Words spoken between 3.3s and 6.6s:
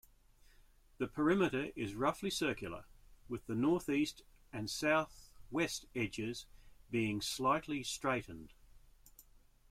the northeast and southwest edges